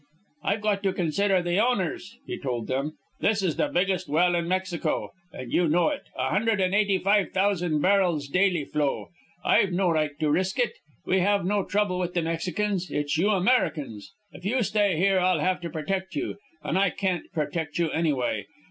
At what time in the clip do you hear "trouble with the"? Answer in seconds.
11.63-12.23